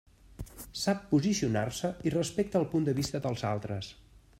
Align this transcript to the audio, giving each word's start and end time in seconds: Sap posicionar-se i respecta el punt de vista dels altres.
Sap 0.83 1.03
posicionar-se 1.11 1.93
i 2.11 2.15
respecta 2.17 2.61
el 2.65 2.69
punt 2.75 2.89
de 2.89 3.01
vista 3.03 3.27
dels 3.29 3.51
altres. 3.53 3.97